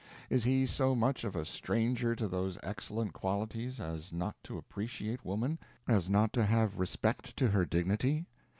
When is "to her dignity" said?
7.37-8.25